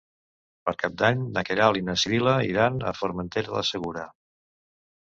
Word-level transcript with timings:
Per 0.69 0.73
Cap 0.83 0.95
d'Any 1.01 1.21
na 1.35 1.43
Queralt 1.49 1.79
i 1.81 1.85
na 1.91 1.97
Sibil·la 2.05 2.35
iran 2.55 2.81
a 2.81 2.97
Formentera 3.03 3.55
del 3.57 3.71
Segura. 3.73 4.11